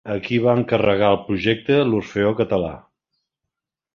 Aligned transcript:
A 0.11 0.13
qui 0.27 0.37
va 0.43 0.53
encarregar 0.59 1.09
el 1.15 1.19
projecte 1.27 1.77
l'Orfeó 1.91 2.33
Català? 2.41 2.73